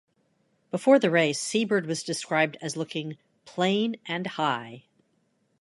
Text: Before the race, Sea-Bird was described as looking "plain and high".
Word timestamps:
Before 0.71 0.97
the 0.97 1.11
race, 1.11 1.39
Sea-Bird 1.39 1.85
was 1.85 2.01
described 2.01 2.57
as 2.59 2.75
looking 2.75 3.19
"plain 3.45 3.97
and 4.07 4.25
high". 4.25 4.85